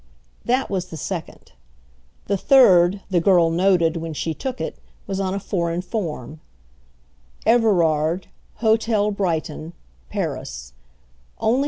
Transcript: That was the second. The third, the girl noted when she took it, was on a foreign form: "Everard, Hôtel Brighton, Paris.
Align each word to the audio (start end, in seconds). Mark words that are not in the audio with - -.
That 0.45 0.67
was 0.71 0.87
the 0.87 0.97
second. 0.97 1.51
The 2.25 2.35
third, 2.35 3.01
the 3.11 3.21
girl 3.21 3.51
noted 3.51 3.97
when 3.97 4.15
she 4.15 4.33
took 4.33 4.59
it, 4.59 4.79
was 5.05 5.19
on 5.19 5.35
a 5.35 5.39
foreign 5.39 5.83
form: 5.83 6.39
"Everard, 7.45 8.25
Hôtel 8.61 9.15
Brighton, 9.15 9.73
Paris. 10.09 10.73